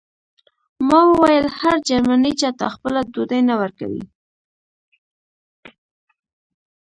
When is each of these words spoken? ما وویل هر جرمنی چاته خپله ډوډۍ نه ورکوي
ما 0.87 0.99
وویل 1.11 1.45
هر 1.59 1.75
جرمنی 1.87 2.31
چاته 2.41 2.65
خپله 2.75 2.99
ډوډۍ 3.13 3.41
نه 3.49 3.55
ورکوي 3.61 4.03